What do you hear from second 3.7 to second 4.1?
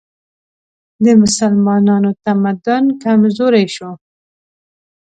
شو